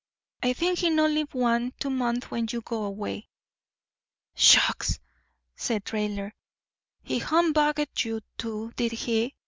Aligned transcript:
"I 0.41 0.53
theenk 0.53 0.79
he 0.79 0.89
no 0.89 1.05
live 1.05 1.35
one, 1.35 1.73
two 1.79 1.91
month 1.91 2.31
when 2.31 2.47
he 2.47 2.59
go 2.59 2.85
away." 2.85 3.29
"Shucks!" 4.35 4.97
said 5.55 5.85
Raidler. 5.93 6.31
"He 7.03 7.19
humbugged 7.19 8.03
you, 8.03 8.21
too, 8.35 8.71
did 8.75 8.93
he? 8.93 9.35